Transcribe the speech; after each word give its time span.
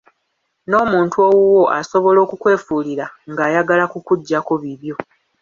N'omuntu 0.67 1.15
owuwo 1.29 1.63
asobola 1.79 2.19
okukwefuulira 2.25 3.05
nga 3.31 3.41
ayagala 3.49 3.83
kukuggyako 3.93 4.53
bibyo. 4.61 4.95